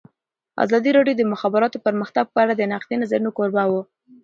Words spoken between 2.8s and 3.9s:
نظرونو کوربه وه.